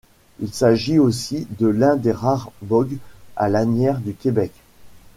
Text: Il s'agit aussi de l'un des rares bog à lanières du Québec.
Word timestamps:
Il 0.39 0.51
s'agit 0.51 0.97
aussi 0.97 1.47
de 1.59 1.67
l'un 1.67 1.95
des 1.95 2.11
rares 2.11 2.49
bog 2.63 2.97
à 3.35 3.49
lanières 3.49 3.99
du 3.99 4.15
Québec. 4.15 4.51